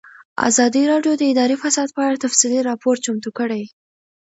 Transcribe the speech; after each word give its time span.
ازادي 0.49 0.83
راډیو 0.91 1.13
د 1.17 1.21
اداري 1.31 1.55
فساد 1.63 1.87
په 1.95 2.01
اړه 2.07 2.21
تفصیلي 2.25 2.59
راپور 2.69 2.95
چمتو 3.05 3.29
کړی. 3.39 3.63